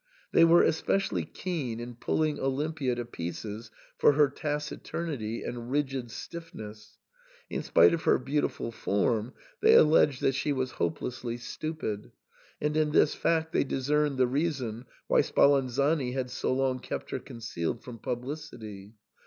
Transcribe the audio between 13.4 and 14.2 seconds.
they discerned